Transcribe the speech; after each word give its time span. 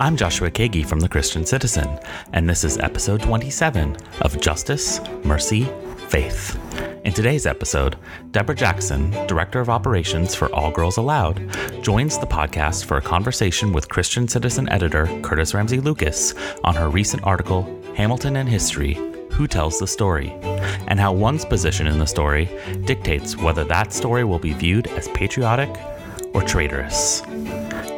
I'm 0.00 0.16
Joshua 0.16 0.48
Kagi 0.48 0.86
from 0.86 1.00
The 1.00 1.08
Christian 1.08 1.44
Citizen, 1.44 1.98
and 2.32 2.48
this 2.48 2.62
is 2.62 2.78
episode 2.78 3.20
27 3.20 3.96
of 4.20 4.40
Justice, 4.40 5.00
Mercy, 5.24 5.64
Faith. 6.06 6.56
In 7.04 7.12
today's 7.12 7.46
episode, 7.46 7.96
Deborah 8.30 8.54
Jackson, 8.54 9.10
Director 9.26 9.58
of 9.58 9.68
Operations 9.68 10.36
for 10.36 10.54
All 10.54 10.70
Girls 10.70 10.98
Allowed, 10.98 11.42
joins 11.82 12.16
the 12.16 12.28
podcast 12.28 12.84
for 12.84 12.98
a 12.98 13.02
conversation 13.02 13.72
with 13.72 13.88
Christian 13.88 14.28
Citizen 14.28 14.68
editor 14.68 15.06
Curtis 15.22 15.52
Ramsey 15.52 15.80
Lucas 15.80 16.32
on 16.62 16.76
her 16.76 16.88
recent 16.88 17.24
article, 17.24 17.64
Hamilton 17.96 18.36
and 18.36 18.48
History 18.48 18.94
Who 19.32 19.48
Tells 19.48 19.80
the 19.80 19.88
Story, 19.88 20.30
and 20.86 21.00
how 21.00 21.12
one's 21.12 21.44
position 21.44 21.88
in 21.88 21.98
the 21.98 22.06
story 22.06 22.48
dictates 22.84 23.36
whether 23.36 23.64
that 23.64 23.92
story 23.92 24.22
will 24.22 24.38
be 24.38 24.52
viewed 24.52 24.86
as 24.86 25.08
patriotic 25.08 25.70
or 26.34 26.42
traitorous. 26.42 27.22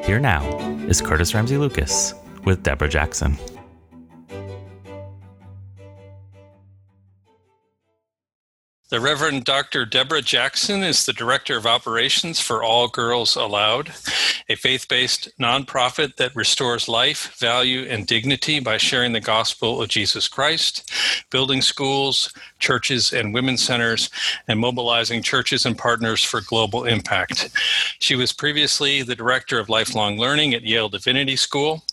Here 0.04 0.18
now 0.18 0.42
is 0.88 1.00
Curtis 1.00 1.34
Ramsey 1.34 1.58
Lucas 1.58 2.14
with 2.44 2.62
Deborah 2.62 2.88
Jackson. 2.88 3.36
The 8.90 8.98
Reverend 8.98 9.44
Dr. 9.44 9.86
Deborah 9.86 10.20
Jackson 10.20 10.82
is 10.82 11.06
the 11.06 11.12
Director 11.12 11.56
of 11.56 11.64
Operations 11.64 12.40
for 12.40 12.64
All 12.64 12.88
Girls 12.88 13.36
Allowed, 13.36 13.92
a 14.48 14.56
faith 14.56 14.88
based 14.88 15.28
nonprofit 15.38 16.16
that 16.16 16.34
restores 16.34 16.88
life, 16.88 17.36
value, 17.38 17.86
and 17.88 18.04
dignity 18.04 18.58
by 18.58 18.78
sharing 18.78 19.12
the 19.12 19.20
gospel 19.20 19.80
of 19.80 19.88
Jesus 19.90 20.26
Christ, 20.26 20.90
building 21.30 21.62
schools, 21.62 22.34
churches, 22.58 23.12
and 23.12 23.32
women's 23.32 23.62
centers, 23.62 24.10
and 24.48 24.58
mobilizing 24.58 25.22
churches 25.22 25.64
and 25.64 25.78
partners 25.78 26.24
for 26.24 26.40
global 26.40 26.84
impact. 26.84 27.50
She 28.00 28.16
was 28.16 28.32
previously 28.32 29.02
the 29.02 29.14
Director 29.14 29.60
of 29.60 29.68
Lifelong 29.68 30.18
Learning 30.18 30.52
at 30.52 30.64
Yale 30.64 30.88
Divinity 30.88 31.36
School. 31.36 31.84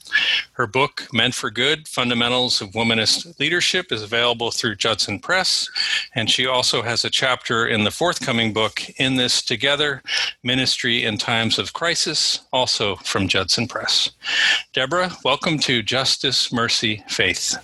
Her 0.53 0.67
book, 0.67 1.07
Meant 1.13 1.35
for 1.35 1.51
Good 1.51 1.87
Fundamentals 1.87 2.61
of 2.61 2.71
Womanist 2.71 3.39
Leadership, 3.39 3.91
is 3.91 4.01
available 4.01 4.51
through 4.51 4.75
Judson 4.75 5.19
Press. 5.19 5.69
And 6.15 6.29
she 6.29 6.45
also 6.45 6.81
has 6.81 7.05
a 7.05 7.09
chapter 7.09 7.67
in 7.67 7.83
the 7.83 7.91
forthcoming 7.91 8.53
book, 8.53 8.81
In 8.99 9.15
This 9.15 9.41
Together 9.41 10.01
Ministry 10.43 11.03
in 11.03 11.17
Times 11.17 11.59
of 11.59 11.73
Crisis, 11.73 12.41
also 12.51 12.95
from 12.97 13.27
Judson 13.27 13.67
Press. 13.67 14.11
Deborah, 14.73 15.11
welcome 15.23 15.59
to 15.59 15.83
Justice, 15.83 16.51
Mercy, 16.51 17.03
Faith. 17.07 17.55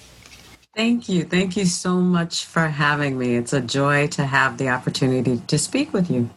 Thank 0.75 1.07
you. 1.07 1.23
Thank 1.23 1.55
you 1.55 1.65
so 1.65 1.97
much 1.97 2.45
for 2.45 2.67
having 2.67 3.17
me. 3.17 3.35
It's 3.35 3.53
a 3.53 3.61
joy 3.61 4.07
to 4.07 4.25
have 4.25 4.57
the 4.57 4.69
opportunity 4.69 5.39
to 5.47 5.57
speak 5.59 5.93
with 5.93 6.09
you. 6.09 6.29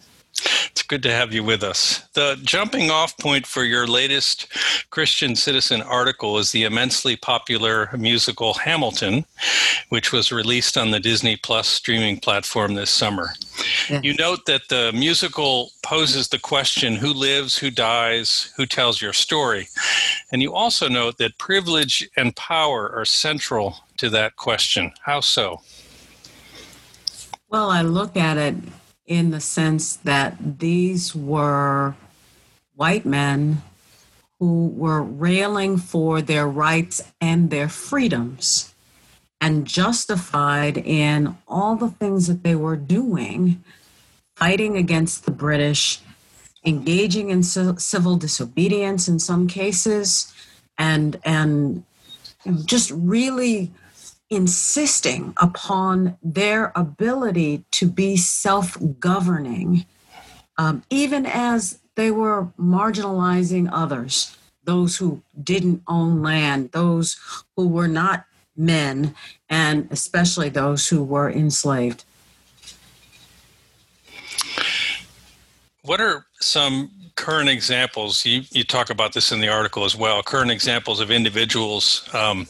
It's 0.87 0.91
good 0.93 1.03
to 1.03 1.13
have 1.13 1.35
you 1.35 1.43
with 1.43 1.65
us. 1.65 2.07
The 2.13 2.39
jumping 2.45 2.93
off 2.93 3.19
point 3.19 3.45
for 3.45 3.65
your 3.65 3.89
latest 3.89 4.47
Christian 4.91 5.35
Citizen 5.35 5.83
article 5.83 6.39
is 6.39 6.53
the 6.53 6.63
immensely 6.63 7.17
popular 7.17 7.91
musical 7.99 8.55
Hamilton, 8.55 9.25
which 9.89 10.13
was 10.13 10.31
released 10.31 10.79
on 10.79 10.93
the 10.93 11.01
Disney 11.01 11.35
Plus 11.35 11.67
streaming 11.67 12.21
platform 12.21 12.75
this 12.75 12.91
summer. 12.91 13.31
Yes. 13.91 14.05
You 14.05 14.15
note 14.15 14.47
that 14.47 14.69
the 14.69 14.93
musical 14.95 15.73
poses 15.83 16.29
the 16.29 16.39
question 16.39 16.95
who 16.95 17.13
lives, 17.13 17.59
who 17.59 17.73
dies, 17.73 18.53
who 18.57 18.65
tells 18.65 19.03
your 19.03 19.13
story. 19.13 19.67
And 20.31 20.41
you 20.41 20.55
also 20.55 20.89
note 20.89 21.19
that 21.19 21.37
privilege 21.37 22.09
and 22.17 22.37
power 22.37 22.93
are 22.95 23.05
central 23.05 23.75
to 23.97 24.09
that 24.11 24.37
question. 24.37 24.93
How 25.03 25.19
so? 25.19 25.63
Well, 27.51 27.71
I 27.71 27.83
look 27.83 28.17
at 28.17 28.37
it 28.37 28.55
in 29.07 29.31
the 29.31 29.41
sense 29.41 29.97
that 29.97 30.59
these 30.59 31.15
were 31.15 31.95
white 32.75 33.07
men 33.07 33.63
who 34.39 34.69
were 34.69 35.03
railing 35.03 35.79
for 35.79 36.21
their 36.21 36.47
rights 36.47 37.03
and 37.21 37.51
their 37.51 37.69
freedoms 37.69 38.75
and 39.41 39.67
justified 39.67 40.77
in 40.79 41.37
all 41.47 41.77
the 41.77 41.91
things 41.91 42.27
that 42.27 42.43
they 42.43 42.55
were 42.55 42.77
doing, 42.77 43.63
fighting 44.35 44.77
against 44.77 45.25
the 45.25 45.31
British, 45.31 46.01
engaging 46.65 47.31
in 47.31 47.43
civil 47.43 48.17
disobedience 48.17 49.09
in 49.09 49.19
some 49.19 49.47
cases, 49.47 50.35
and 50.79 51.19
and 51.25 51.85
just 52.65 52.91
really 52.91 53.71
insisting 54.31 55.35
upon 55.37 56.17
their 56.23 56.73
ability 56.75 57.65
to 57.73 57.87
be 57.87 58.17
self 58.17 58.77
governing, 58.99 59.87
um, 60.59 60.83
even 60.91 61.27
as 61.27 61.79
they 61.95 62.11
were 62.11 62.49
marginalizing 62.59 63.69
others, 63.73 64.37
those 64.65 64.97
who 64.97 65.23
didn't 65.43 65.83
own 65.87 66.23
land, 66.23 66.73
those 66.73 67.17
who 67.57 67.69
were 67.69 67.89
not 67.89 68.27
men, 68.57 69.15
and 69.49 69.89
especially 69.91 70.49
those 70.49 70.89
who 70.89 71.03
were 71.03 71.31
enslaved. 71.31 72.05
What 75.83 76.01
are 76.01 76.27
some 76.41 76.91
current 77.17 77.49
examples, 77.49 78.25
you, 78.25 78.43
you 78.51 78.63
talk 78.63 78.91
about 78.91 79.13
this 79.15 79.33
in 79.33 79.41
the 79.41 79.49
article 79.49 79.85
as 79.85 79.97
well, 79.97 80.23
current 80.23 80.51
examples 80.51 81.01
of 81.01 81.11
individuals 81.11 82.09
um, 82.13 82.47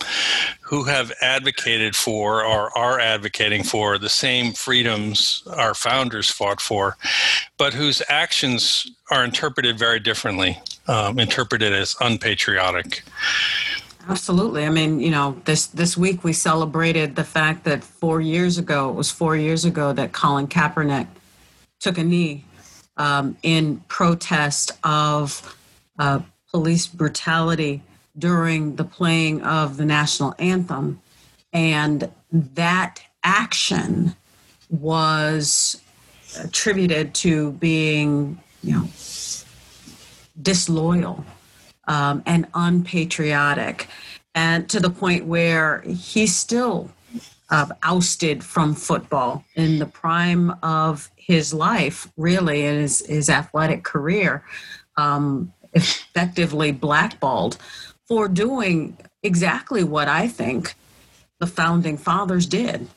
who 0.61 0.85
have 0.85 1.13
advocated 1.23 1.95
for 1.97 2.45
or 2.45 2.77
are 2.77 3.01
advocating 3.01 3.63
for 3.63 3.97
the 3.97 4.09
same 4.09 4.53
freedoms 4.53 5.43
our 5.57 5.75
founders 5.75 6.29
fought 6.29 6.61
for, 6.61 6.97
but 7.57 7.73
whose 7.73 8.03
actions 8.09 8.91
are 9.11 9.25
interpreted 9.25 9.79
very 9.79 10.01
differently, 10.01 10.59
um, 10.89 11.19
interpreted 11.19 11.73
as 11.73 11.97
unpatriotic. 12.01 13.03
Absolutely. 14.09 14.65
I 14.65 14.71
mean, 14.71 15.01
you 15.01 15.11
know, 15.11 15.41
this 15.47 15.67
this 15.67 15.97
week 15.97 16.23
we 16.23 16.33
celebrated 16.33 17.17
the 17.17 17.25
fact 17.25 17.65
that 17.65 17.83
four 17.83 18.21
years 18.21 18.57
ago, 18.57 18.89
it 18.89 18.95
was 18.95 19.11
four 19.11 19.37
years 19.37 19.65
ago 19.65 19.93
that 19.93 20.13
Colin 20.13 20.47
Kaepernick 20.47 21.09
took 21.81 21.99
a 21.99 22.05
knee 22.05 22.45
um, 22.97 23.37
in 23.43 23.79
protest 23.89 24.73
of 24.85 25.57
uh, 25.99 26.21
police 26.51 26.87
brutality 26.87 27.83
during 28.19 28.77
the 28.77 28.85
playing 28.85 29.43
of 29.43 29.77
the 29.77 29.85
national 29.85 30.35
anthem. 30.39 31.01
And 31.53 32.11
that 32.33 33.03
action 33.23 34.17
was 34.71 35.81
attributed 36.39 37.15
to 37.15 37.53
being, 37.53 38.41
you 38.63 38.73
know, 38.73 38.89
disloyal 40.41 41.25
um, 41.89 42.23
and 42.27 42.47
unpatriotic, 42.55 43.89
and 44.35 44.69
to 44.69 44.81
the 44.81 44.91
point 44.91 45.25
where 45.25 45.83
he's 45.83 46.35
still 46.37 46.91
uh, 47.51 47.67
ousted 47.83 48.43
from 48.43 48.75
football 48.75 49.45
in 49.55 49.79
the 49.79 49.87
prime 49.87 50.51
of 50.63 51.11
his 51.17 51.55
life, 51.55 52.09
really, 52.17 52.65
in 52.65 52.81
his, 52.81 53.05
his 53.07 53.29
athletic 53.31 53.85
career, 53.85 54.45
um, 54.97 55.53
effectively 55.73 56.73
blackballed 56.73 57.57
for 58.07 58.29
doing 58.29 58.97
exactly 59.23 59.83
what 59.83 60.09
I 60.09 60.29
think 60.29 60.75
the 61.39 61.47
founding 61.47 61.99
fathers 61.99 62.47
did 62.47 62.89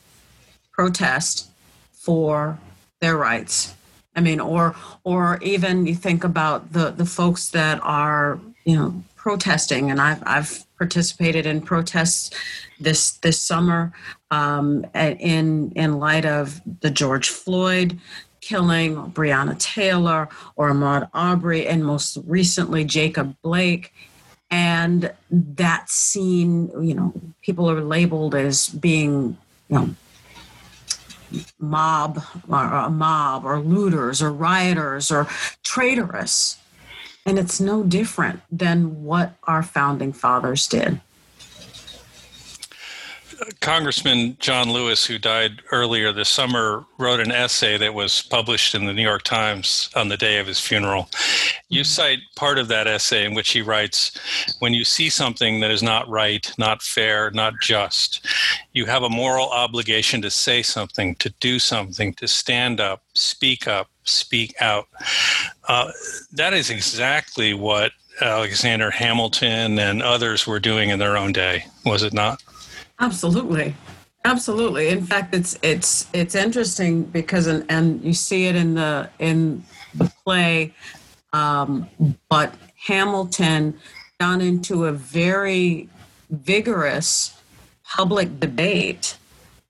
protest 0.71 1.49
for 1.91 2.57
their 3.01 3.17
rights. 3.17 3.73
I 4.15 4.21
mean, 4.21 4.39
or 4.39 4.75
or 5.03 5.39
even 5.41 5.85
you 5.85 5.95
think 5.95 6.23
about 6.23 6.73
the 6.73 6.91
the 6.91 7.05
folks 7.05 7.49
that 7.49 7.79
are 7.83 8.39
you 8.65 8.75
know 8.77 9.03
protesting, 9.15 9.91
and 9.91 9.99
I've 9.99 10.23
I've 10.25 10.65
participated 10.79 11.45
in 11.45 11.61
protests 11.61 12.31
this 12.79 13.11
this 13.17 13.39
summer 13.39 13.93
um, 14.31 14.85
in 14.95 15.71
in 15.75 15.99
light 15.99 16.25
of 16.25 16.59
the 16.81 16.89
George 16.89 17.29
Floyd 17.29 17.99
killing, 18.41 18.95
Breonna 19.11 19.57
Taylor, 19.59 20.29
or 20.55 20.71
Ahmaud 20.71 21.09
Arbery, 21.13 21.67
and 21.67 21.85
most 21.85 22.17
recently 22.25 22.83
Jacob 22.83 23.35
Blake. 23.41 23.93
And 24.49 25.13
that 25.29 25.89
scene, 25.89 26.71
you 26.81 26.95
know, 26.95 27.13
people 27.41 27.69
are 27.69 27.81
labeled 27.81 28.33
as 28.33 28.69
being, 28.69 29.37
you 29.69 29.75
know, 29.75 29.89
mob 31.59 32.23
or 32.49 32.63
a 32.63 32.89
mob 32.89 33.45
or 33.45 33.59
looters 33.59 34.21
or 34.21 34.31
rioters 34.31 35.11
or 35.11 35.27
traitorous. 35.63 36.57
And 37.29 37.37
it's 37.37 37.59
no 37.59 37.83
different 37.83 38.41
than 38.51 39.03
what 39.03 39.35
our 39.43 39.61
founding 39.61 40.13
fathers 40.13 40.65
did. 40.65 40.99
Congressman 43.61 44.37
John 44.39 44.71
Lewis, 44.71 45.05
who 45.05 45.17
died 45.17 45.61
earlier 45.71 46.11
this 46.11 46.29
summer, 46.29 46.85
wrote 46.97 47.19
an 47.19 47.31
essay 47.31 47.77
that 47.77 47.93
was 47.93 48.21
published 48.21 48.75
in 48.75 48.85
the 48.85 48.93
New 48.93 49.03
York 49.03 49.23
Times 49.23 49.89
on 49.95 50.09
the 50.09 50.17
day 50.17 50.39
of 50.39 50.47
his 50.47 50.59
funeral. 50.59 51.09
You 51.69 51.81
mm-hmm. 51.81 51.85
cite 51.85 52.19
part 52.35 52.57
of 52.57 52.67
that 52.69 52.87
essay 52.87 53.25
in 53.25 53.33
which 53.33 53.51
he 53.51 53.61
writes 53.61 54.17
When 54.59 54.73
you 54.73 54.83
see 54.83 55.09
something 55.09 55.59
that 55.59 55.71
is 55.71 55.83
not 55.83 56.07
right, 56.09 56.51
not 56.57 56.81
fair, 56.81 57.31
not 57.31 57.53
just, 57.61 58.25
you 58.73 58.85
have 58.85 59.03
a 59.03 59.09
moral 59.09 59.49
obligation 59.49 60.21
to 60.21 60.31
say 60.31 60.61
something, 60.61 61.15
to 61.15 61.29
do 61.39 61.59
something, 61.59 62.13
to 62.15 62.27
stand 62.27 62.79
up, 62.79 63.03
speak 63.13 63.67
up, 63.67 63.89
speak 64.03 64.55
out. 64.61 64.87
Uh, 65.67 65.91
that 66.31 66.53
is 66.53 66.69
exactly 66.69 67.53
what 67.53 67.91
Alexander 68.21 68.91
Hamilton 68.91 69.79
and 69.79 70.01
others 70.01 70.45
were 70.45 70.59
doing 70.59 70.89
in 70.89 70.99
their 70.99 71.17
own 71.17 71.31
day, 71.31 71.65
was 71.85 72.03
it 72.03 72.13
not? 72.13 72.41
Absolutely. 72.99 73.75
Absolutely. 74.25 74.89
In 74.89 75.05
fact, 75.05 75.33
it's 75.33 75.57
it's 75.61 76.07
it's 76.11 76.35
interesting 76.35 77.03
because 77.03 77.47
and, 77.47 77.65
and 77.69 78.03
you 78.03 78.13
see 78.13 78.47
it 78.47 78.55
in 78.55 78.73
the 78.73 79.09
in 79.19 79.63
the 79.95 80.11
play, 80.23 80.73
um, 81.31 81.89
but 82.29 82.53
Hamilton 82.87 83.79
got 84.19 84.41
into 84.41 84.85
a 84.85 84.91
very 84.91 85.87
vigorous 86.29 87.39
public 87.83 88.39
debate 88.41 89.17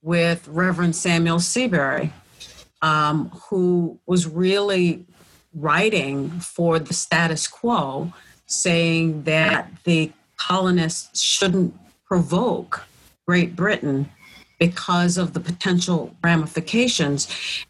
with 0.01 0.47
Reverend 0.47 0.95
Samuel 0.95 1.39
Seabury, 1.39 2.11
um, 2.81 3.29
who 3.49 3.99
was 4.07 4.25
really 4.27 5.05
writing 5.53 6.29
for 6.39 6.79
the 6.79 6.93
status 6.93 7.47
quo, 7.47 8.11
saying 8.47 9.23
that 9.23 9.71
the 9.83 10.11
colonists 10.37 11.21
shouldn't 11.21 11.77
provoke 12.05 12.88
Great 13.29 13.55
Britain 13.55 14.09
because 14.57 15.15
of 15.15 15.33
the 15.33 15.39
potential 15.39 16.15
ramifications. 16.23 17.27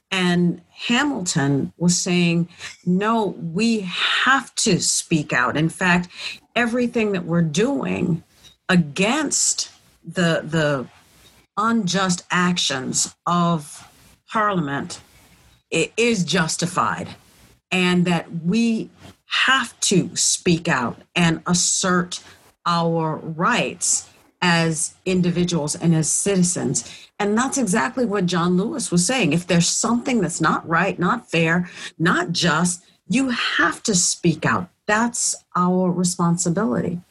And 0.09 0.61
Hamilton 0.69 1.73
was 1.75 1.99
saying, 1.99 2.47
no, 2.85 3.35
we 3.37 3.81
have 3.81 4.55
to 4.55 4.79
speak 4.79 5.33
out. 5.33 5.57
In 5.57 5.67
fact, 5.67 6.07
everything 6.55 7.11
that 7.11 7.25
we're 7.25 7.41
doing 7.41 8.23
against 8.69 9.69
the, 10.01 10.43
the 10.45 10.87
unjust 11.57 12.23
actions 12.31 13.13
of 13.25 13.85
Parliament 14.31 15.01
is 15.69 16.23
justified, 16.23 17.09
and 17.69 18.05
that 18.05 18.31
we 18.45 18.89
have 19.25 19.77
to 19.81 20.15
speak 20.15 20.69
out 20.69 21.01
and 21.17 21.41
assert 21.45 22.23
our 22.65 23.17
rights 23.17 24.08
as 24.41 24.95
individuals 25.05 25.75
and 25.75 25.93
as 25.95 26.09
citizens. 26.09 27.07
And 27.19 27.37
that's 27.37 27.57
exactly 27.57 28.05
what 28.05 28.25
John 28.25 28.55
Lewis 28.55 28.91
was 28.91 29.05
saying. 29.05 29.33
If 29.33 29.47
there's 29.47 29.67
something 29.67 30.21
that's 30.21 30.39
not 30.39 30.67
right, 30.67 30.97
not 30.97 31.29
fair, 31.29 31.69
not 31.97 32.31
just, 32.31 32.83
you 33.09 33.29
have 33.29 33.83
to 33.83 33.95
speak 33.95 34.45
out. 34.45 34.69
That's 34.85 35.35
our 35.55 35.91
responsibility. 35.91 37.01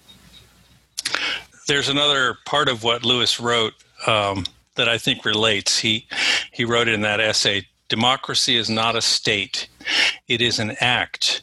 There's 1.66 1.88
another 1.88 2.38
part 2.46 2.68
of 2.68 2.82
what 2.82 3.04
Lewis 3.04 3.38
wrote 3.38 3.74
um, 4.06 4.44
that 4.76 4.88
I 4.88 4.96
think 4.96 5.24
relates. 5.24 5.78
He 5.78 6.06
he 6.52 6.64
wrote 6.64 6.88
in 6.88 7.02
that 7.02 7.20
essay, 7.20 7.66
"Democracy 7.88 8.56
is 8.56 8.70
not 8.70 8.96
a 8.96 9.02
state; 9.02 9.68
it 10.28 10.40
is 10.40 10.58
an 10.58 10.76
act." 10.80 11.42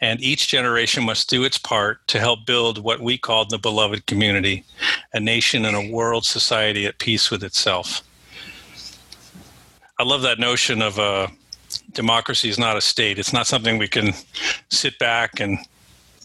And 0.00 0.20
each 0.20 0.48
generation 0.48 1.04
must 1.04 1.28
do 1.28 1.44
its 1.44 1.58
part 1.58 2.06
to 2.08 2.20
help 2.20 2.46
build 2.46 2.78
what 2.78 3.00
we 3.00 3.18
called 3.18 3.50
the 3.50 3.58
beloved 3.58 4.06
community, 4.06 4.64
a 5.12 5.20
nation 5.20 5.64
and 5.64 5.76
a 5.76 5.92
world 5.92 6.24
society 6.24 6.86
at 6.86 6.98
peace 6.98 7.30
with 7.30 7.42
itself. 7.42 8.02
I 9.98 10.04
love 10.04 10.22
that 10.22 10.38
notion 10.38 10.80
of 10.80 10.98
a 10.98 11.02
uh, 11.02 11.28
democracy 11.92 12.48
is 12.48 12.58
not 12.58 12.76
a 12.76 12.80
state. 12.80 13.18
It's 13.18 13.32
not 13.32 13.46
something 13.46 13.78
we 13.78 13.88
can 13.88 14.12
sit 14.70 14.98
back 14.98 15.40
and 15.40 15.58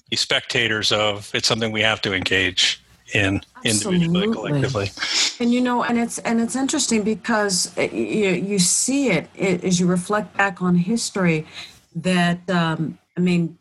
be 0.10 0.16
spectators 0.16 0.92
of. 0.92 1.32
It's 1.34 1.48
something 1.48 1.72
we 1.72 1.82
have 1.82 2.00
to 2.02 2.14
engage 2.14 2.84
in 3.14 3.42
Absolutely. 3.66 4.06
individually, 4.06 4.34
collectively. 4.34 4.92
And 5.40 5.52
you 5.52 5.62
know, 5.62 5.84
and 5.84 5.98
it's 5.98 6.20
and 6.20 6.40
it's 6.40 6.56
interesting 6.56 7.02
because 7.02 7.76
you, 7.78 7.90
you 7.90 8.60
see 8.60 9.10
it, 9.10 9.30
it 9.36 9.64
as 9.64 9.80
you 9.80 9.88
reflect 9.88 10.38
back 10.38 10.62
on 10.62 10.76
history 10.76 11.48
that 11.96 12.48
um, 12.50 12.98
I 13.18 13.20
mean, 13.20 13.58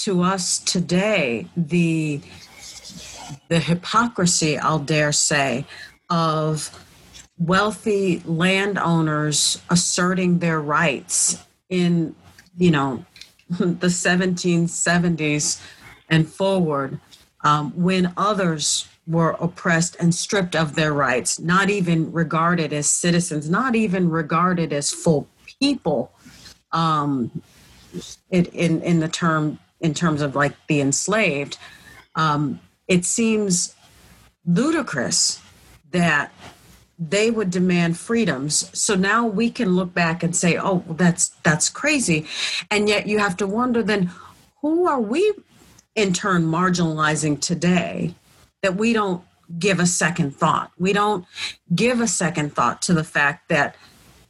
to 0.00 0.22
us 0.22 0.58
today 0.60 1.46
the 1.56 2.20
the 3.48 3.60
hypocrisy 3.60 4.56
i'll 4.58 4.78
dare 4.78 5.12
say 5.12 5.64
of 6.08 6.70
wealthy 7.38 8.22
landowners 8.24 9.60
asserting 9.68 10.38
their 10.38 10.58
rights 10.58 11.44
in 11.68 12.14
you 12.56 12.70
know 12.70 13.04
the 13.50 13.88
1770s 13.88 15.60
and 16.08 16.28
forward 16.28 16.98
um, 17.42 17.70
when 17.72 18.12
others 18.16 18.88
were 19.06 19.36
oppressed 19.40 19.96
and 20.00 20.14
stripped 20.14 20.56
of 20.56 20.76
their 20.76 20.94
rights 20.94 21.38
not 21.38 21.68
even 21.68 22.10
regarded 22.10 22.72
as 22.72 22.88
citizens 22.88 23.50
not 23.50 23.74
even 23.74 24.08
regarded 24.08 24.72
as 24.72 24.90
full 24.90 25.28
people 25.60 26.10
um, 26.72 27.42
it, 28.30 28.48
in 28.54 28.80
in 28.80 29.00
the 29.00 29.08
term 29.08 29.58
in 29.80 29.94
terms 29.94 30.20
of 30.22 30.36
like 30.36 30.54
the 30.66 30.80
enslaved, 30.80 31.58
um, 32.14 32.60
it 32.88 33.04
seems 33.04 33.74
ludicrous 34.44 35.40
that 35.90 36.32
they 36.98 37.30
would 37.30 37.50
demand 37.50 37.96
freedoms. 37.96 38.70
So 38.78 38.94
now 38.94 39.26
we 39.26 39.50
can 39.50 39.74
look 39.74 39.94
back 39.94 40.22
and 40.22 40.36
say, 40.36 40.58
"Oh, 40.58 40.84
that's 40.88 41.28
that's 41.42 41.70
crazy," 41.70 42.26
and 42.70 42.88
yet 42.88 43.06
you 43.06 43.18
have 43.18 43.36
to 43.38 43.46
wonder 43.46 43.82
then, 43.82 44.10
who 44.60 44.86
are 44.86 45.00
we 45.00 45.32
in 45.94 46.12
turn 46.12 46.44
marginalizing 46.44 47.40
today 47.40 48.14
that 48.62 48.76
we 48.76 48.92
don't 48.92 49.24
give 49.58 49.80
a 49.80 49.86
second 49.86 50.36
thought? 50.36 50.70
We 50.78 50.92
don't 50.92 51.24
give 51.74 52.00
a 52.00 52.06
second 52.06 52.54
thought 52.54 52.82
to 52.82 52.92
the 52.92 53.04
fact 53.04 53.48
that 53.48 53.76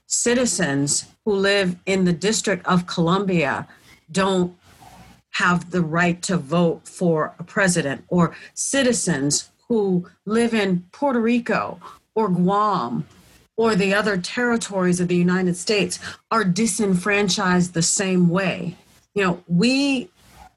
citizens 0.07 1.07
who 1.25 1.35
live 1.35 1.77
in 1.87 2.05
the 2.05 2.13
District 2.13 2.65
of 2.67 2.87
Columbia 2.87 3.67
don't 4.11 4.57
have 5.41 5.71
the 5.71 5.81
right 5.81 6.21
to 6.21 6.37
vote 6.37 6.87
for 6.87 7.35
a 7.39 7.45
president, 7.45 8.05
or 8.09 8.37
citizens 8.53 9.51
who 9.69 10.07
live 10.27 10.53
in 10.53 10.85
Puerto 10.93 11.19
Rico 11.19 11.81
or 12.15 12.29
Guam 12.29 13.07
or 13.57 13.75
the 13.75 13.95
other 13.95 14.19
territories 14.19 15.01
of 15.01 15.09
the 15.09 15.17
United 15.17 15.57
States 15.57 15.99
are 16.31 16.45
disenfranchised 16.45 17.73
the 17.73 17.83
same 17.83 18.29
way. 18.29 18.77
You 19.15 19.25
know, 19.25 19.45
we 19.49 20.11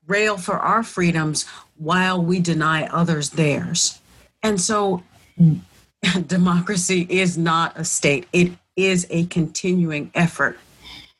rail 0.06 0.38
for 0.38 0.58
our 0.58 0.84
freedoms 0.84 1.46
while 1.78 2.22
we 2.22 2.42
deny 2.42 2.86
others 2.88 3.30
theirs. 3.30 4.02
And 4.42 4.60
so 4.60 5.04
democracy 6.28 7.08
is 7.10 7.38
not 7.38 7.80
a 7.80 7.86
state, 7.86 8.28
it 8.34 8.52
is 8.76 9.08
a 9.10 9.28
continuing 9.28 10.12
effort. 10.14 10.60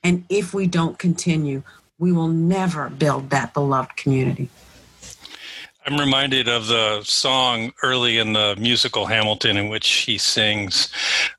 And 0.04 0.26
if 0.28 0.54
we 0.54 0.68
don't 0.68 1.00
continue, 1.00 1.64
we 2.00 2.12
will 2.12 2.28
never 2.28 2.90
build 2.90 3.30
that 3.30 3.54
beloved 3.54 3.96
community. 3.96 4.50
I'm 5.86 6.00
reminded 6.00 6.48
of 6.48 6.68
the 6.68 7.04
song 7.04 7.74
early 7.84 8.18
in 8.18 8.34
the 8.34 8.56
musical 8.58 9.06
Hamilton 9.06 9.58
in 9.58 9.68
which 9.68 9.88
he 9.88 10.18
sings, 10.18 10.90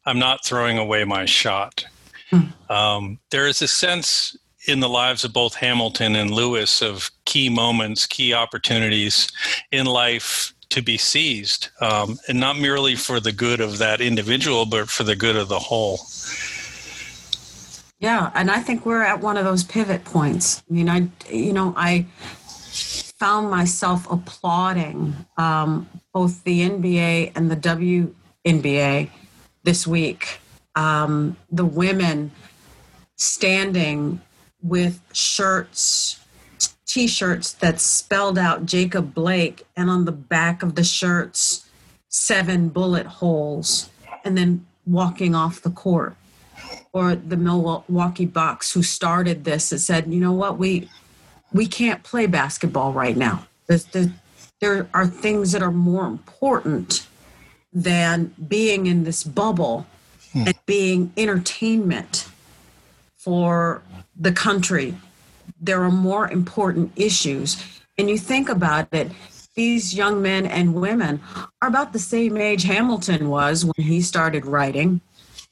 I'm 0.05 0.19
not 0.19 0.45
throwing 0.45 0.77
away 0.77 1.05
my 1.05 1.25
shot. 1.25 1.87
Hmm. 2.31 2.71
Um, 2.71 3.19
there 3.31 3.47
is 3.47 3.63
a 3.63 3.69
sense 3.69 4.37
in 4.67 4.81
the 4.81 4.89
lives 4.89 5.25
of 5.25 5.33
both 5.33 5.55
Hamilton 5.55 6.17
and 6.17 6.31
Lewis 6.31 6.83
of 6.83 7.11
key 7.25 7.49
moments, 7.49 8.07
key 8.07 8.35
opportunities 8.35 9.29
in 9.73 9.87
life 9.87 10.53
to 10.71 10.83
be 10.83 10.99
seized, 10.99 11.69
um, 11.81 12.19
and 12.29 12.41
not 12.41 12.59
merely 12.59 12.97
for 12.97 13.21
the 13.21 13.33
good 13.33 13.61
of 13.61 13.79
that 13.79 14.01
individual, 14.01 14.67
but 14.67 14.89
for 14.89 15.05
the 15.05 15.17
good 15.17 15.37
of 15.37 15.49
the 15.49 15.59
whole. 15.59 16.01
Yeah, 18.05 18.31
and 18.35 18.51
I 18.51 18.61
think 18.61 18.85
we're 18.85 19.01
at 19.01 19.23
one 19.23 19.39
of 19.39 19.47
those 19.47 19.65
pivot 19.65 20.05
points. 20.05 20.63
I 20.69 20.75
mean, 20.75 20.91
I 20.91 21.09
you 21.31 21.55
know 21.55 21.73
I 21.75 22.05
found 23.19 23.49
myself 23.49 24.07
applauding 24.11 25.17
um, 25.39 25.89
both 26.13 26.45
the 26.45 26.69
NBA 26.69 27.33
and 27.35 27.51
the 27.51 27.57
WNBA 27.57 29.09
this 29.63 29.87
week. 29.87 30.39
Um, 30.77 31.39
the 31.51 31.65
women 31.65 32.31
standing 33.17 34.21
with 34.61 35.01
shirts, 35.15 36.21
t-shirts 36.85 37.55
that 37.55 37.81
spelled 37.81 38.37
out 38.37 38.67
Jacob 38.67 39.15
Blake, 39.15 39.67
and 39.79 39.89
on 39.89 40.05
the 40.05 40.13
back 40.13 40.63
of 40.63 40.75
the 40.75 40.85
shirts, 40.85 41.67
seven 42.09 42.69
bullet 42.69 43.07
holes, 43.07 43.89
and 44.27 44.37
then 44.37 44.67
walking 44.85 45.35
off 45.35 45.63
the 45.63 45.71
court 45.71 46.17
or 46.95 47.17
the 47.17 47.37
Milwaukee 47.37 48.25
Bucks 48.25 48.73
who 48.73 48.83
started 48.83 49.45
this 49.45 49.71
that 49.71 49.81
said, 49.81 50.07
you 50.07 50.21
know 50.21 50.33
what, 50.33 50.57
we 50.57 50.89
we 51.53 51.67
can't 51.67 52.03
play 52.03 52.27
basketball 52.27 52.93
right 52.93 53.17
now. 53.17 53.47
The, 53.67 54.13
there 54.61 54.89
are 54.95 55.07
things 55.07 55.53
that 55.53 55.63
are 55.63 55.71
more 55.71 56.07
important 56.07 57.07
than 57.73 58.35
being 58.49 58.87
in 58.87 59.05
this 59.05 59.25
bubble 59.25 59.87
hmm. 60.33 60.47
and 60.47 60.59
being 60.67 61.13
entertainment 61.17 62.29
for 63.17 63.83
the 64.17 64.33
country. 64.33 64.95
There 65.61 65.83
are 65.83 65.91
more 65.91 66.31
important 66.31 66.93
issues. 66.97 67.63
And 67.99 68.09
you 68.09 68.19
think 68.19 68.49
about 68.49 68.89
it, 68.93 69.11
these 69.55 69.95
young 69.95 70.23
men 70.23 70.47
and 70.47 70.75
women 70.75 71.21
are 71.63 71.69
about 71.69 71.93
the 71.93 71.99
same 71.99 72.37
age 72.37 72.65
Hamilton 72.65 73.29
was 73.29 73.65
when 73.65 73.87
he 73.87 74.01
started 74.01 74.47
writing 74.47 75.01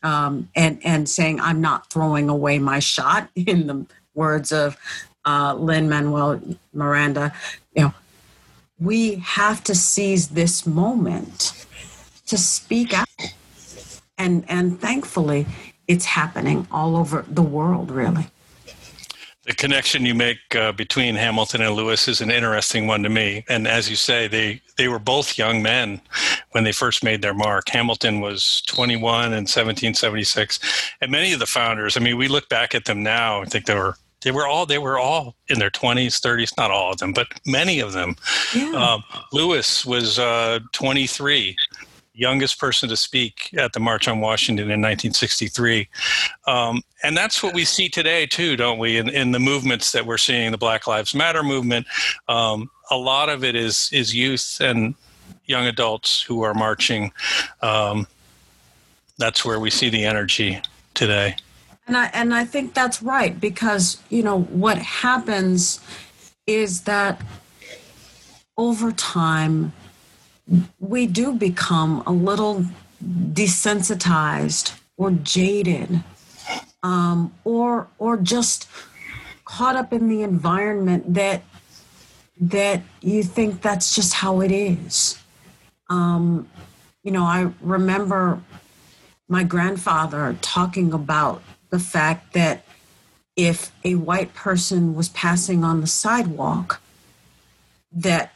um, 0.02 0.48
and 0.54 0.78
and 0.84 1.08
saying 1.08 1.40
I'm 1.40 1.60
not 1.60 1.90
throwing 1.90 2.28
away 2.28 2.58
my 2.58 2.78
shot 2.78 3.28
in 3.36 3.66
the 3.66 3.86
words 4.14 4.52
of 4.52 4.76
uh, 5.24 5.54
Lin 5.54 5.88
Manuel 5.88 6.40
Miranda, 6.72 7.32
you 7.74 7.84
know, 7.84 7.94
we 8.78 9.16
have 9.16 9.62
to 9.64 9.74
seize 9.74 10.28
this 10.28 10.66
moment 10.66 11.66
to 12.26 12.36
speak 12.36 12.92
out. 12.92 13.06
And, 14.18 14.44
and 14.48 14.80
thankfully, 14.80 15.46
it's 15.88 16.04
happening 16.04 16.66
all 16.70 16.96
over 16.96 17.24
the 17.28 17.42
world, 17.42 17.90
really. 17.90 18.26
The 19.44 19.54
connection 19.54 20.06
you 20.06 20.14
make 20.14 20.38
uh, 20.54 20.70
between 20.70 21.16
Hamilton 21.16 21.62
and 21.62 21.74
Lewis 21.74 22.06
is 22.06 22.20
an 22.20 22.30
interesting 22.30 22.86
one 22.86 23.02
to 23.02 23.08
me. 23.08 23.44
And 23.48 23.66
as 23.66 23.90
you 23.90 23.96
say, 23.96 24.28
they, 24.28 24.60
they 24.76 24.86
were 24.86 25.00
both 25.00 25.36
young 25.36 25.62
men 25.62 26.00
when 26.52 26.62
they 26.62 26.70
first 26.70 27.02
made 27.02 27.22
their 27.22 27.34
mark. 27.34 27.68
Hamilton 27.68 28.20
was 28.20 28.62
21 28.66 29.26
in 29.26 29.42
1776. 29.42 30.60
And 31.00 31.10
many 31.10 31.32
of 31.32 31.40
the 31.40 31.46
founders, 31.46 31.96
I 31.96 32.00
mean, 32.00 32.16
we 32.16 32.28
look 32.28 32.48
back 32.48 32.72
at 32.72 32.84
them 32.84 33.02
now 33.02 33.42
and 33.42 33.50
think 33.50 33.66
they 33.66 33.74
were 33.74 33.96
they 34.22 34.30
were 34.30 34.46
all 34.46 34.66
they 34.66 34.78
were 34.78 34.98
all 34.98 35.34
in 35.48 35.58
their 35.58 35.70
20s 35.70 36.20
30s 36.20 36.56
not 36.56 36.70
all 36.70 36.92
of 36.92 36.98
them 36.98 37.12
but 37.12 37.26
many 37.44 37.80
of 37.80 37.92
them 37.92 38.14
yeah. 38.54 38.70
um, 38.72 39.02
lewis 39.32 39.84
was 39.84 40.16
uh, 40.18 40.60
23 40.72 41.56
youngest 42.14 42.58
person 42.58 42.88
to 42.88 42.96
speak 42.96 43.50
at 43.56 43.72
the 43.72 43.80
March 43.80 44.06
on 44.08 44.20
Washington 44.20 44.64
in 44.64 44.80
1963. 44.80 45.88
Um, 46.46 46.82
and 47.02 47.16
that's 47.16 47.42
what 47.42 47.54
we 47.54 47.64
see 47.64 47.88
today, 47.88 48.26
too, 48.26 48.56
don't 48.56 48.78
we? 48.78 48.98
In, 48.98 49.08
in, 49.08 49.32
the 49.32 49.38
movements 49.38 49.92
that 49.92 50.04
we're 50.04 50.18
seeing, 50.18 50.50
the 50.50 50.58
Black 50.58 50.86
Lives 50.86 51.14
Matter 51.14 51.42
movement, 51.42 51.86
um, 52.28 52.70
a 52.90 52.96
lot 52.96 53.28
of 53.28 53.44
it 53.44 53.56
is, 53.56 53.88
is 53.92 54.14
youth 54.14 54.58
and 54.60 54.94
young 55.46 55.66
adults 55.66 56.20
who 56.22 56.42
are 56.42 56.54
marching. 56.54 57.12
Um, 57.62 58.06
that's 59.18 59.44
where 59.44 59.58
we 59.58 59.70
see 59.70 59.88
the 59.88 60.04
energy 60.04 60.60
today. 60.94 61.36
And 61.86 61.96
I, 61.96 62.06
and 62.12 62.34
I 62.34 62.44
think 62.44 62.74
that's 62.74 63.02
right 63.02 63.38
because, 63.40 64.00
you 64.08 64.22
know, 64.22 64.42
what 64.42 64.78
happens 64.78 65.80
is 66.46 66.82
that 66.82 67.20
over 68.56 68.92
time, 68.92 69.72
we 70.78 71.06
do 71.06 71.32
become 71.32 72.02
a 72.06 72.12
little 72.12 72.66
desensitized 73.04 74.78
or 74.96 75.10
jaded 75.10 76.02
um, 76.82 77.32
or 77.44 77.88
or 77.98 78.16
just 78.16 78.68
caught 79.44 79.76
up 79.76 79.92
in 79.92 80.08
the 80.08 80.22
environment 80.22 81.14
that 81.14 81.42
that 82.40 82.82
you 83.00 83.22
think 83.22 83.62
that's 83.62 83.94
just 83.94 84.14
how 84.14 84.40
it 84.40 84.50
is. 84.50 85.18
Um, 85.88 86.48
you 87.02 87.10
know 87.10 87.24
i 87.24 87.50
remember 87.60 88.40
my 89.28 89.42
grandfather 89.42 90.36
talking 90.40 90.92
about 90.92 91.42
the 91.70 91.78
fact 91.78 92.32
that 92.34 92.64
if 93.34 93.72
a 93.84 93.94
white 93.94 94.34
person 94.34 94.94
was 94.94 95.08
passing 95.10 95.64
on 95.64 95.80
the 95.80 95.86
sidewalk 95.86 96.80
that 97.90 98.32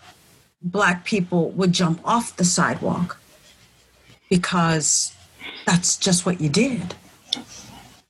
black 0.63 1.05
people 1.05 1.51
would 1.51 1.73
jump 1.73 2.01
off 2.05 2.37
the 2.37 2.45
sidewalk 2.45 3.19
because 4.31 5.15
that's 5.65 5.97
just 5.97 6.27
what 6.27 6.41
you 6.41 6.49
did. 6.49 6.95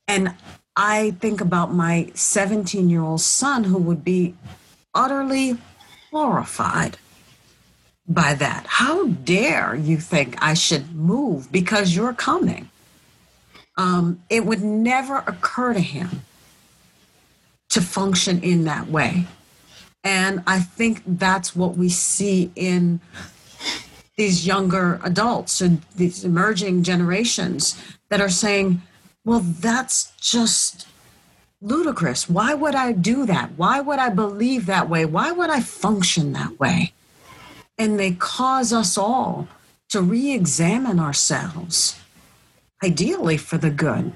And 0.07 0.33
I 0.75 1.11
think 1.19 1.41
about 1.41 1.73
my 1.73 2.11
17 2.13 2.89
year 2.89 3.01
old 3.01 3.21
son 3.21 3.65
who 3.65 3.77
would 3.77 4.03
be 4.03 4.35
utterly 4.93 5.57
horrified 6.11 6.97
by 8.07 8.33
that. 8.35 8.65
How 8.67 9.07
dare 9.07 9.75
you 9.75 9.97
think 9.97 10.41
I 10.41 10.53
should 10.53 10.95
move 10.95 11.51
because 11.51 11.95
you're 11.95 12.13
coming? 12.13 12.69
Um, 13.75 14.21
it 14.29 14.45
would 14.45 14.63
never 14.63 15.17
occur 15.17 15.73
to 15.73 15.79
him 15.79 16.21
to 17.69 17.81
function 17.81 18.41
in 18.41 18.63
that 18.63 18.87
way. 18.87 19.27
And 20.07 20.41
I 20.47 20.59
think 20.59 21.01
that's 21.05 21.53
what 21.53 21.75
we 21.75 21.89
see 21.89 22.49
in 22.55 23.01
these 24.15 24.47
younger 24.47 25.01
adults 25.03 25.59
and 25.59 25.81
these 25.97 26.23
emerging 26.23 26.83
generations 26.83 27.77
that 28.07 28.21
are 28.21 28.29
saying, 28.29 28.81
well, 29.25 29.41
that's 29.41 30.13
just 30.21 30.87
ludicrous. 31.61 32.29
Why 32.29 32.53
would 32.53 32.73
I 32.73 32.93
do 32.93 33.25
that? 33.25 33.51
Why 33.57 33.81
would 33.81 33.99
I 33.99 34.07
believe 34.07 34.65
that 34.67 34.87
way? 34.87 35.03
Why 35.03 35.33
would 35.33 35.49
I 35.49 35.59
function 35.59 36.31
that 36.31 36.57
way? 36.57 36.93
And 37.77 37.99
they 37.99 38.11
cause 38.13 38.71
us 38.71 38.97
all 38.97 39.49
to 39.89 40.01
re 40.01 40.31
examine 40.31 41.01
ourselves, 41.01 41.99
ideally 42.81 43.35
for 43.35 43.57
the 43.57 43.71
good. 43.71 44.13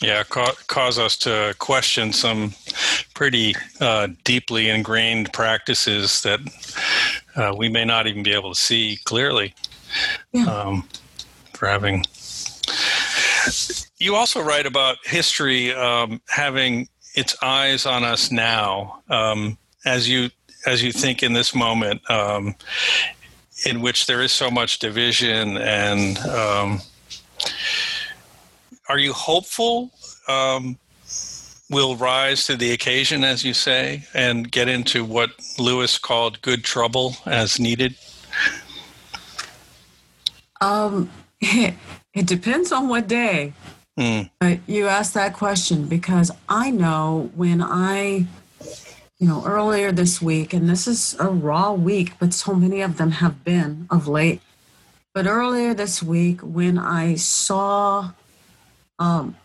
Yeah, 0.00 0.24
ca- 0.24 0.54
cause 0.66 0.98
us 0.98 1.16
to 1.18 1.54
question 1.58 2.12
some 2.12 2.54
pretty 3.14 3.54
uh, 3.80 4.08
deeply 4.24 4.68
ingrained 4.68 5.32
practices 5.32 6.22
that 6.22 6.40
uh, 7.36 7.54
we 7.56 7.68
may 7.68 7.84
not 7.84 8.06
even 8.06 8.22
be 8.22 8.32
able 8.32 8.52
to 8.52 8.60
see 8.60 8.98
clearly 9.04 9.54
yeah. 10.32 10.44
um, 10.44 10.88
for 11.52 11.68
having. 11.68 12.04
You 13.98 14.16
also 14.16 14.42
write 14.42 14.66
about 14.66 14.96
history 15.04 15.72
um, 15.72 16.20
having 16.28 16.88
its 17.14 17.36
eyes 17.42 17.86
on 17.86 18.04
us 18.04 18.30
now, 18.32 19.02
um, 19.08 19.58
as 19.84 20.08
you 20.08 20.30
as 20.66 20.82
you 20.82 20.92
think 20.92 21.22
in 21.22 21.32
this 21.32 21.54
moment, 21.54 22.08
um, 22.10 22.54
in 23.66 23.80
which 23.80 24.06
there 24.06 24.22
is 24.22 24.32
so 24.32 24.50
much 24.50 24.78
division 24.78 25.58
and 25.58 26.18
um, 26.18 26.80
are 28.92 28.98
you 28.98 29.14
hopeful 29.14 29.90
um, 30.28 30.78
will 31.70 31.96
rise 31.96 32.44
to 32.46 32.56
the 32.56 32.72
occasion, 32.72 33.24
as 33.24 33.42
you 33.42 33.54
say, 33.54 34.04
and 34.12 34.52
get 34.52 34.68
into 34.68 35.02
what 35.02 35.30
Lewis 35.58 35.96
called 35.96 36.42
good 36.42 36.62
trouble 36.62 37.16
as 37.24 37.58
needed? 37.58 37.94
Um, 40.60 41.10
it, 41.40 41.72
it 42.14 42.26
depends 42.26 42.70
on 42.70 42.88
what 42.88 43.08
day. 43.08 43.54
Mm. 43.98 44.28
But 44.38 44.58
you 44.66 44.88
asked 44.88 45.14
that 45.14 45.32
question 45.32 45.86
because 45.86 46.30
I 46.46 46.70
know 46.70 47.30
when 47.34 47.62
I, 47.62 48.26
you 49.18 49.26
know, 49.26 49.42
earlier 49.46 49.90
this 49.90 50.20
week, 50.20 50.52
and 50.52 50.68
this 50.68 50.86
is 50.86 51.16
a 51.18 51.28
raw 51.28 51.72
week, 51.72 52.12
but 52.18 52.34
so 52.34 52.52
many 52.52 52.82
of 52.82 52.98
them 52.98 53.12
have 53.12 53.42
been 53.42 53.86
of 53.88 54.06
late. 54.06 54.42
But 55.14 55.26
earlier 55.26 55.72
this 55.72 56.02
week, 56.02 56.42
when 56.42 56.78
I 56.78 57.14
saw 57.14 58.10
um, 59.02 59.36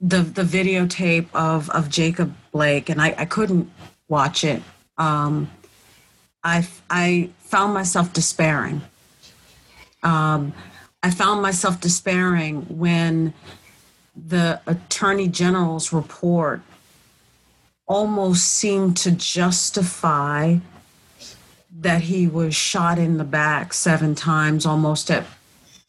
the 0.00 0.20
the 0.20 0.42
videotape 0.42 1.28
of 1.34 1.70
of 1.70 1.88
Jacob 1.88 2.34
Blake, 2.52 2.90
and 2.90 3.00
I, 3.00 3.14
I 3.16 3.24
couldn't 3.24 3.70
watch 4.08 4.44
it. 4.44 4.62
Um, 4.98 5.50
I 6.44 6.66
I 6.90 7.30
found 7.38 7.72
myself 7.72 8.12
despairing. 8.12 8.82
Um, 10.02 10.52
I 11.02 11.10
found 11.10 11.40
myself 11.40 11.80
despairing 11.80 12.62
when 12.62 13.32
the 14.14 14.60
Attorney 14.66 15.28
General's 15.28 15.92
report 15.92 16.60
almost 17.86 18.44
seemed 18.44 18.96
to 18.98 19.10
justify 19.12 20.56
that 21.78 22.02
he 22.02 22.26
was 22.26 22.54
shot 22.54 22.98
in 22.98 23.16
the 23.16 23.24
back 23.24 23.72
seven 23.72 24.14
times, 24.14 24.66
almost 24.66 25.10
at 25.10 25.24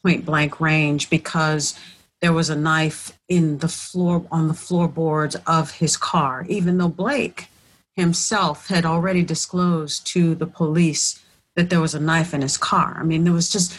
point 0.03 0.25
blank 0.25 0.59
range, 0.59 1.09
because 1.09 1.77
there 2.21 2.33
was 2.33 2.49
a 2.49 2.55
knife 2.55 3.17
in 3.27 3.59
the 3.59 3.67
floor 3.67 4.25
on 4.31 4.47
the 4.47 4.53
floorboards 4.53 5.35
of 5.45 5.71
his 5.71 5.97
car, 5.97 6.45
even 6.49 6.77
though 6.77 6.89
Blake 6.89 7.47
himself 7.95 8.67
had 8.67 8.85
already 8.85 9.23
disclosed 9.23 10.05
to 10.07 10.35
the 10.35 10.45
police 10.45 11.23
that 11.55 11.69
there 11.69 11.81
was 11.81 11.95
a 11.95 11.99
knife 11.99 12.33
in 12.33 12.41
his 12.41 12.57
car. 12.57 12.97
I 12.99 13.03
mean, 13.03 13.23
there 13.23 13.33
was 13.33 13.51
just 13.51 13.73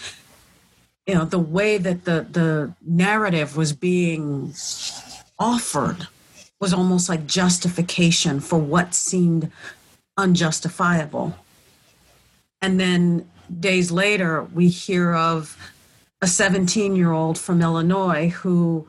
you 1.07 1.15
know 1.15 1.25
the 1.25 1.39
way 1.39 1.79
that 1.79 2.05
the 2.05 2.27
the 2.31 2.75
narrative 2.87 3.57
was 3.57 3.73
being 3.73 4.53
offered 5.39 6.07
was 6.61 6.75
almost 6.75 7.09
like 7.09 7.27
justification 7.27 8.41
for 8.41 8.59
what 8.59 8.95
seemed 8.95 9.51
unjustifiable. 10.17 11.37
And 12.61 12.81
then 12.81 13.29
days 13.61 13.93
later, 13.93 14.43
we 14.43 14.69
hear 14.69 15.15
of 15.15 15.57
a 16.21 16.27
17 16.27 16.97
year 16.97 17.13
old 17.13 17.39
from 17.39 17.63
Illinois 17.63 18.29
who 18.29 18.87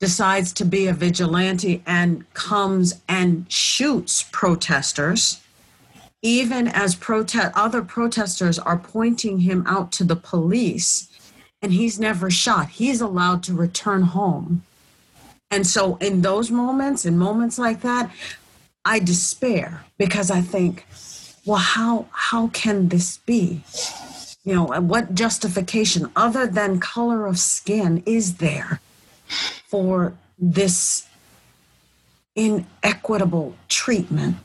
decides 0.00 0.52
to 0.52 0.64
be 0.64 0.86
a 0.86 0.92
vigilante 0.92 1.82
and 1.86 2.32
comes 2.34 3.00
and 3.08 3.50
shoots 3.50 4.24
protesters 4.32 5.40
even 6.22 6.68
as 6.68 6.96
other 7.08 7.82
protesters 7.82 8.58
are 8.58 8.78
pointing 8.78 9.40
him 9.40 9.64
out 9.66 9.90
to 9.90 10.04
the 10.04 10.16
police 10.16 11.08
and 11.60 11.72
he's 11.72 11.98
never 11.98 12.30
shot. 12.30 12.68
He's 12.70 13.00
allowed 13.00 13.42
to 13.44 13.54
return 13.54 14.02
home. 14.02 14.62
And 15.50 15.66
so 15.66 15.96
in 15.96 16.22
those 16.22 16.50
moments 16.50 17.04
in 17.04 17.18
moments 17.18 17.58
like 17.58 17.82
that 17.82 18.10
i 18.84 18.98
despair 18.98 19.84
because 19.98 20.30
i 20.30 20.40
think 20.40 20.86
well 21.44 21.58
how 21.58 22.06
how 22.10 22.48
can 22.48 22.88
this 22.88 23.18
be 23.18 23.62
you 24.44 24.54
know, 24.54 24.64
what 24.80 25.14
justification 25.14 26.10
other 26.16 26.46
than 26.46 26.80
color 26.80 27.26
of 27.26 27.38
skin 27.38 28.02
is 28.04 28.36
there 28.36 28.80
for 29.68 30.14
this 30.38 31.06
inequitable 32.34 33.54
treatment. 33.68 34.36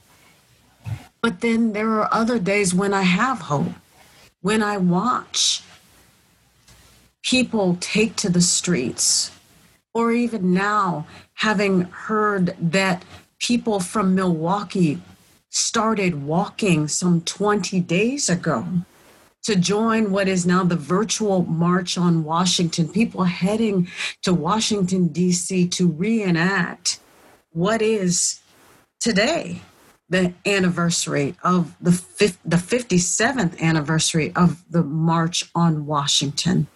But 1.21 1.41
then 1.41 1.73
there 1.73 1.89
are 1.99 2.09
other 2.11 2.37
days 2.37 2.75
when 2.75 2.93
I 2.93 3.01
have 3.01 3.41
hope, 3.41 3.73
when 4.41 4.61
I 4.61 4.77
watch 4.77 5.63
people 7.23 7.77
take 7.79 8.15
to 8.17 8.29
the 8.29 8.41
streets, 8.41 9.31
or 9.93 10.11
even 10.11 10.53
now, 10.53 11.07
having 11.33 11.81
heard 11.81 12.55
that 12.59 13.03
people 13.39 13.79
from 13.79 14.13
Milwaukee 14.13 15.01
started 15.49 16.23
walking 16.23 16.87
some 16.87 17.21
20 17.21 17.79
days 17.81 18.29
ago 18.29 18.67
to 19.47 19.55
join 19.55 20.11
what 20.11 20.27
is 20.27 20.45
now 20.45 20.61
the 20.61 20.75
virtual 20.75 21.45
March 21.45 21.97
on 21.97 22.25
Washington, 22.25 22.89
people 22.89 23.23
heading 23.23 23.87
to 24.21 24.33
Washington, 24.33 25.07
D.C. 25.07 25.69
to 25.69 25.87
reenact 25.87 26.99
what 27.53 27.81
is 27.81 28.41
today 28.99 29.61
the 30.09 30.33
anniversary 30.45 31.33
of 31.43 31.73
the, 31.79 31.91
the 32.43 32.57
57th 32.57 33.57
anniversary 33.61 34.33
of 34.35 34.65
the 34.69 34.83
March 34.83 35.49
on 35.55 35.85
Washington. 35.85 36.67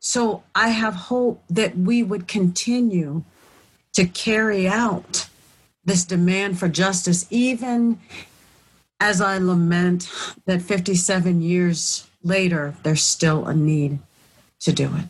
So 0.00 0.44
I 0.54 0.70
have 0.70 0.94
hope 0.94 1.42
that 1.50 1.76
we 1.76 2.02
would 2.02 2.26
continue 2.26 3.24
to 3.92 4.06
carry 4.06 4.66
out 4.66 5.28
this 5.84 6.06
demand 6.06 6.58
for 6.58 6.68
justice, 6.68 7.26
even 7.28 8.00
as 9.00 9.20
I 9.20 9.38
lament 9.38 10.10
that 10.46 10.62
57 10.62 11.40
years 11.40 12.08
later, 12.22 12.74
there's 12.82 13.02
still 13.02 13.46
a 13.46 13.54
need 13.54 13.98
to 14.60 14.72
do 14.72 14.90
it. 14.96 15.04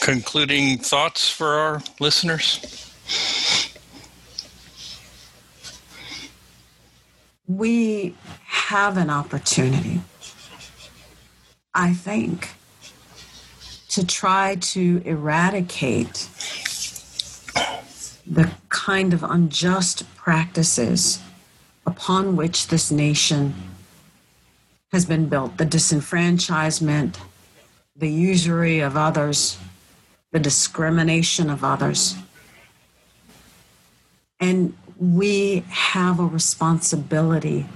Concluding 0.00 0.78
thoughts 0.78 1.28
for 1.28 1.54
our 1.54 1.82
listeners? 1.98 2.60
We 7.48 8.14
have 8.44 8.96
an 8.96 9.08
opportunity, 9.08 10.00
I 11.74 11.94
think, 11.94 12.50
to 13.88 14.04
try 14.06 14.56
to 14.56 15.02
eradicate 15.04 16.28
kind 18.86 19.12
of 19.12 19.24
unjust 19.24 20.04
practices 20.14 21.18
upon 21.86 22.36
which 22.36 22.68
this 22.68 22.88
nation 22.92 23.52
has 24.92 25.04
been 25.04 25.26
built 25.28 25.56
the 25.56 25.66
disenfranchisement, 25.66 27.16
the 27.96 28.08
usury 28.08 28.78
of 28.78 28.96
others, 28.96 29.58
the 30.30 30.38
discrimination 30.38 31.50
of 31.50 31.64
others. 31.64 32.14
And 34.38 34.72
we 35.00 35.64
have 35.68 36.20
a 36.20 36.24
responsibility 36.40 37.66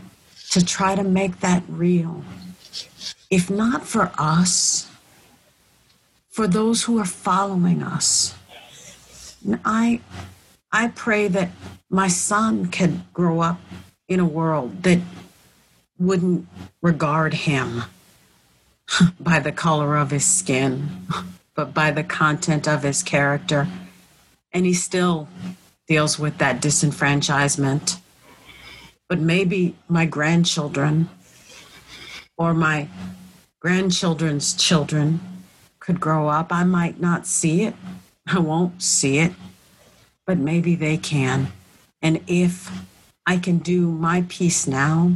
to 0.52 0.64
try 0.64 0.95
to 0.95 1.02
make 1.02 1.40
that 1.40 1.64
real. 1.69 2.23
If 3.31 3.50
not 3.50 3.85
for 3.85 4.12
us, 4.17 4.88
for 6.29 6.47
those 6.47 6.85
who 6.85 7.00
are 7.00 7.12
following 7.29 7.83
us. 7.83 8.37
And 9.45 9.59
I 9.64 10.00
I 10.73 10.89
pray 10.89 11.27
that 11.29 11.50
my 11.89 12.09
son 12.09 12.67
can 12.67 13.05
grow 13.12 13.41
up 13.41 13.61
in 14.09 14.21
a 14.21 14.25
world 14.25 14.85
that 14.85 15.00
wouldn't 15.99 16.47
regard 16.81 17.35
him 17.35 17.83
by 19.21 19.41
the 19.41 19.53
color 19.53 19.97
of 19.97 20.11
his 20.11 20.25
skin, 20.25 20.89
but 21.55 21.75
by 21.75 21.91
the 21.91 22.05
content 22.05 22.69
of 22.69 22.85
his 22.85 23.03
character. 23.03 23.67
And 24.53 24.65
he 24.65 24.73
still 24.73 25.29
deals 25.89 26.19
with 26.19 26.39
that 26.39 26.63
disenfranchisement. 26.63 27.99
But 29.09 29.19
maybe 29.19 29.75
my 29.89 30.06
grandchildren 30.06 31.09
or 32.37 32.54
my 32.54 32.89
grandchildren's 33.59 34.54
children 34.54 35.21
could 35.80 35.99
grow 35.99 36.28
up. 36.28 36.52
I 36.52 36.63
might 36.63 37.00
not 37.00 37.26
see 37.26 37.63
it, 37.63 37.75
I 38.26 38.39
won't 38.39 38.80
see 38.80 39.19
it 39.19 39.33
but 40.30 40.38
maybe 40.38 40.76
they 40.76 40.97
can. 40.97 41.49
And 42.02 42.21
if 42.28 42.71
I 43.26 43.36
can 43.36 43.58
do 43.58 43.90
my 43.90 44.25
piece 44.28 44.64
now, 44.64 45.14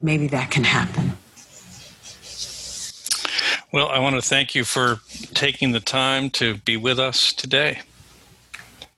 maybe 0.00 0.28
that 0.28 0.50
can 0.50 0.64
happen. 0.64 1.12
Well, 3.70 3.88
I 3.88 3.98
want 3.98 4.16
to 4.16 4.22
thank 4.22 4.54
you 4.54 4.64
for 4.64 5.00
taking 5.34 5.72
the 5.72 5.80
time 5.80 6.30
to 6.30 6.56
be 6.56 6.78
with 6.78 6.98
us 6.98 7.34
today. 7.34 7.80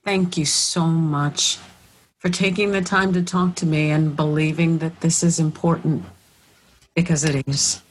Thank 0.04 0.38
you 0.38 0.44
so 0.44 0.86
much 0.86 1.58
for 2.18 2.28
taking 2.28 2.70
the 2.70 2.80
time 2.80 3.12
to 3.14 3.22
talk 3.24 3.56
to 3.56 3.66
me 3.66 3.90
and 3.90 4.14
believing 4.14 4.78
that 4.78 5.00
this 5.00 5.24
is 5.24 5.40
important 5.40 6.04
because 6.94 7.24
it 7.24 7.42
is. 7.48 7.82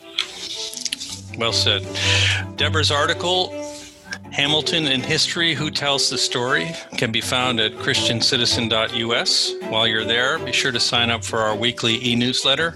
Well 1.37 1.51
said. 1.51 1.85
Deborah's 2.55 2.91
article 2.91 3.51
Hamilton 4.33 4.87
in 4.87 5.01
History 5.01 5.53
Who 5.53 5.69
Tells 5.69 6.09
the 6.09 6.17
Story 6.17 6.71
can 6.97 7.11
be 7.11 7.21
found 7.21 7.59
at 7.59 7.73
ChristianCitizen.us. 7.73 9.53
While 9.69 9.85
you're 9.85 10.05
there, 10.05 10.39
be 10.39 10.51
sure 10.51 10.71
to 10.71 10.79
sign 10.79 11.11
up 11.11 11.23
for 11.23 11.37
our 11.37 11.55
weekly 11.55 12.03
e 12.03 12.15
newsletter, 12.15 12.71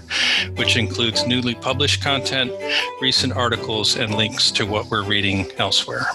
which 0.54 0.76
includes 0.76 1.26
newly 1.26 1.56
published 1.56 2.00
content, 2.00 2.52
recent 3.00 3.32
articles, 3.32 3.96
and 3.96 4.14
links 4.14 4.52
to 4.52 4.66
what 4.66 4.86
we're 4.86 5.02
reading 5.02 5.50
elsewhere. 5.58 6.06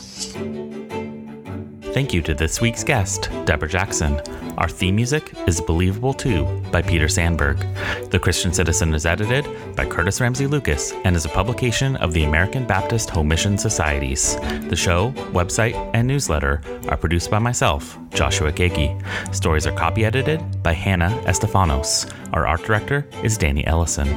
Thank 1.94 2.12
you 2.12 2.24
to 2.24 2.34
this 2.34 2.60
week's 2.60 2.84
guest, 2.84 3.30
Deborah 3.46 3.70
Jackson. 3.70 4.20
Our 4.58 4.68
theme 4.68 4.96
music 4.96 5.32
is 5.48 5.62
Believable 5.62 6.16
Too 6.16 6.44
by 6.72 6.82
Peter 6.82 7.08
Sandberg. 7.08 7.60
The 8.10 8.18
Christian 8.18 8.52
Citizen 8.52 8.96
is 8.96 9.06
edited 9.06 9.46
by 9.76 9.86
Curtis 9.86 10.20
Ramsey 10.20 10.48
Lucas 10.48 10.92
and 11.04 11.16
is 11.16 11.26
a 11.26 11.30
publication 11.30 11.96
of 11.98 12.12
the 12.12 12.24
American 12.24 12.66
Baptist 12.66 13.12
Home 13.12 13.28
Mission 13.28 13.60
Societies. 13.60 14.38
The 14.70 14.76
show, 14.76 15.12
website, 15.34 15.76
and 15.94 16.08
newsletter 16.08 16.62
are 16.90 16.98
produced 16.98 17.30
by 17.30 17.38
myself, 17.38 17.96
Joshua 18.10 18.52
Gagey. 18.52 19.00
Stories 19.34 19.68
are 19.68 19.72
copy 19.72 20.04
edited 20.04 20.64
by 20.64 20.74
Hannah 20.74 21.12
Estefanos. 21.26 22.12
Our 22.34 22.48
art 22.48 22.64
director 22.64 23.08
is 23.22 23.38
Danny 23.38 23.68
Ellison. 23.68 24.08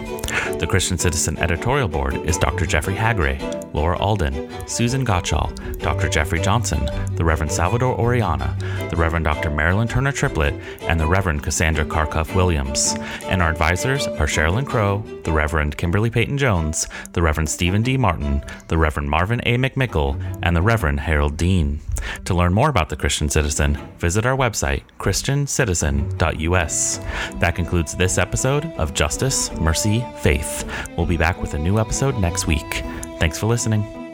The 0.58 0.66
Christian 0.66 0.96
Citizen 0.96 1.38
editorial 1.38 1.88
board 1.88 2.14
is 2.26 2.38
Dr. 2.38 2.64
Jeffrey 2.64 2.94
Haggray, 2.94 3.74
Laura 3.74 3.98
Alden, 3.98 4.48
Susan 4.66 5.04
Gottschall, 5.04 5.54
Dr. 5.80 6.08
Jeffrey 6.08 6.40
Johnson, 6.40 6.88
the 7.16 7.24
Reverend 7.24 7.52
Salvador 7.66 7.98
Oriana, 7.98 8.56
the 8.90 8.96
Reverend 8.96 9.24
Dr. 9.24 9.50
Marilyn 9.50 9.88
Turner 9.88 10.12
Triplett, 10.12 10.54
and 10.82 11.00
the 11.00 11.06
Reverend 11.08 11.42
Cassandra 11.42 11.84
Karkuff 11.84 12.32
Williams. 12.36 12.94
And 13.24 13.42
our 13.42 13.50
advisors 13.50 14.06
are 14.06 14.28
Sherilyn 14.28 14.64
Crow, 14.64 15.02
the 15.24 15.32
Reverend 15.32 15.76
Kimberly 15.76 16.08
Peyton 16.08 16.38
Jones, 16.38 16.86
the 17.12 17.22
Reverend 17.22 17.50
Stephen 17.50 17.82
D. 17.82 17.96
Martin, 17.96 18.44
the 18.68 18.78
Reverend 18.78 19.10
Marvin 19.10 19.40
A. 19.46 19.58
McMickle, 19.58 20.16
and 20.42 20.54
the 20.56 20.62
Reverend 20.62 21.00
Harold 21.00 21.36
Dean. 21.36 21.80
To 22.26 22.34
learn 22.34 22.54
more 22.54 22.68
about 22.68 22.88
the 22.88 22.96
Christian 22.96 23.28
Citizen, 23.28 23.76
visit 23.98 24.24
our 24.24 24.36
website, 24.36 24.84
ChristianCitizen.us. 25.00 26.98
That 27.40 27.56
concludes 27.56 27.96
this 27.96 28.16
episode 28.16 28.64
of 28.78 28.94
Justice, 28.94 29.50
Mercy, 29.54 30.06
Faith. 30.20 30.64
We'll 30.96 31.06
be 31.06 31.16
back 31.16 31.42
with 31.42 31.54
a 31.54 31.58
new 31.58 31.80
episode 31.80 32.16
next 32.20 32.46
week. 32.46 32.84
Thanks 33.18 33.40
for 33.40 33.46
listening. 33.46 34.05